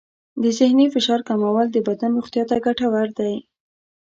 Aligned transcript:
د 0.41 0.45
ذهني 0.57 0.85
فشار 0.93 1.21
کمول 1.29 1.67
د 1.71 1.77
بدن 1.87 2.11
روغتیا 2.17 2.43
ته 2.49 2.55
ګټور 2.65 3.07
دی. 3.19 3.33